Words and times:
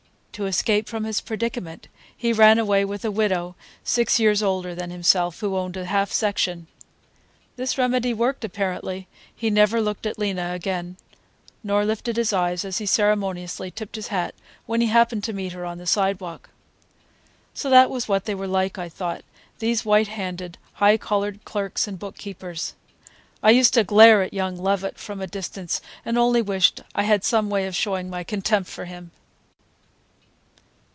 To 0.35 0.45
escape 0.47 0.87
from 0.87 1.03
his 1.03 1.21
predicament 1.21 1.87
he 2.17 2.31
ran 2.33 2.57
away 2.57 2.83
with 2.83 3.03
a 3.05 3.11
widow 3.11 3.55
six 3.83 4.17
years 4.19 4.41
older 4.41 4.73
than 4.73 4.89
himself, 4.89 5.39
who 5.41 5.55
owned 5.57 5.75
a 5.77 5.85
half 5.85 6.11
section. 6.11 6.65
This 7.57 7.77
remedy 7.77 8.11
worked, 8.13 8.43
apparently. 8.45 9.07
He 9.35 9.49
never 9.51 9.81
looked 9.81 10.05
at 10.07 10.17
Lena 10.17 10.53
again, 10.53 10.95
nor 11.63 11.85
lifted 11.85 12.15
his 12.17 12.31
eyes 12.33 12.63
as 12.65 12.77
he 12.79 12.85
ceremoniously 12.87 13.69
tipped 13.69 13.97
his 13.97 14.07
hat 14.07 14.33
when 14.65 14.79
he 14.81 14.87
happened 14.87 15.23
to 15.25 15.33
meet 15.33 15.51
her 15.51 15.65
on 15.65 15.77
the 15.77 15.85
sidewalk. 15.85 16.49
So 17.53 17.69
that 17.69 17.89
was 17.91 18.07
what 18.07 18.23
they 18.25 18.33
were 18.33 18.47
like, 18.47 18.79
I 18.79 18.87
thought, 18.89 19.23
these 19.59 19.85
white 19.85 20.07
handed, 20.07 20.57
high 20.75 20.97
collared 20.97 21.43
clerks 21.45 21.87
and 21.87 21.99
bookkeepers! 21.99 22.73
I 23.43 23.51
used 23.51 23.75
to 23.75 23.83
glare 23.83 24.23
at 24.23 24.33
young 24.33 24.55
Lovett 24.57 24.97
from 24.97 25.21
a 25.21 25.27
distance 25.27 25.81
and 26.05 26.17
only 26.17 26.41
wished 26.41 26.81
I 26.95 27.03
had 27.03 27.23
some 27.23 27.49
way 27.51 27.67
of 27.67 27.75
showing 27.75 28.09
my 28.09 28.23
contempt 28.23 28.69
for 28.71 28.85
him. 28.85 29.11